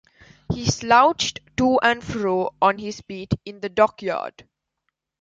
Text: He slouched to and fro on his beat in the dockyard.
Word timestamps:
He 0.51 0.65
slouched 0.65 1.41
to 1.57 1.79
and 1.81 2.03
fro 2.03 2.55
on 2.59 2.79
his 2.79 3.01
beat 3.01 3.35
in 3.45 3.59
the 3.59 3.69
dockyard. 3.69 4.47